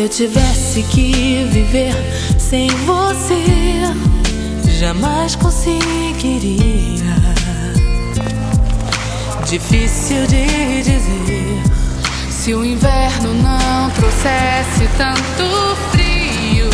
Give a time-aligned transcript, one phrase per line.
[0.00, 1.92] Se eu tivesse que viver
[2.38, 3.82] sem você,
[4.78, 7.04] jamais conseguiria.
[9.46, 11.62] Difícil de dizer.
[12.30, 16.70] Se o inverno não trouxesse tanto frio,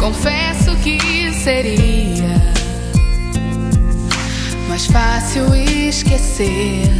[0.00, 2.40] confesso que seria
[4.66, 6.90] mais fácil esquecer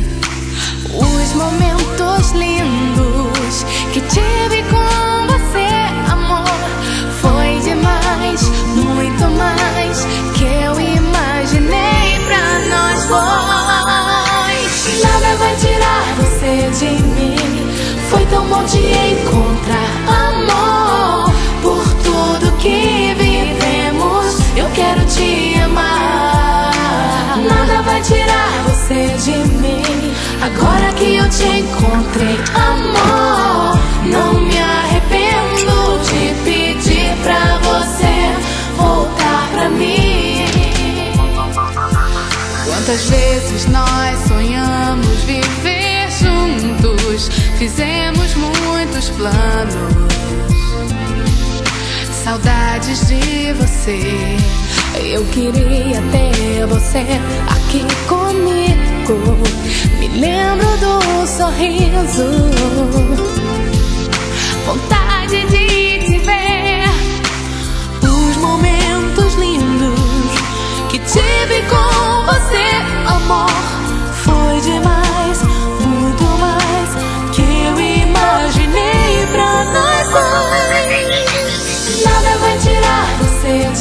[0.85, 4.62] os momentos lindos que tive
[18.65, 21.31] Te encontrar, amor.
[21.63, 26.73] Por tudo que vivemos, eu quero te amar.
[27.37, 30.15] Nada vai tirar você de mim.
[30.41, 38.15] Agora que eu te encontrei, amor, não me arrependo de pedir pra você
[38.77, 40.47] voltar pra mim.
[42.65, 45.82] Quantas vezes nós sonhamos viver
[46.23, 47.29] juntos,
[47.59, 49.75] fizemos muitos planos.
[52.25, 54.01] Saudades de você.
[55.05, 57.05] Eu queria ter você
[57.49, 59.39] aqui comigo.
[59.99, 62.27] Me lembro do sorriso,
[64.65, 65.02] vontade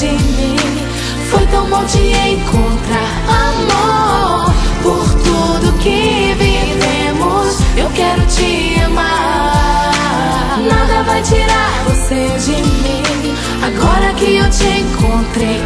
[0.02, 0.56] de mim.
[1.30, 3.12] Foi tão bom te encontrar,
[3.46, 4.52] amor.
[4.82, 10.60] Por tudo que vivemos, eu quero te amar.
[10.68, 13.36] Nada vai tirar você de mim.
[13.62, 15.62] Agora que eu te encontrei.